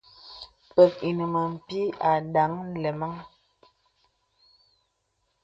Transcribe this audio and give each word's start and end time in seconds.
Pə̀k 0.73 0.93
ìmə̀ 1.09 1.29
ne 1.51 1.57
pìì 1.67 1.83
àdaŋ 2.11 2.51
nlɛmaŋ. 2.73 3.13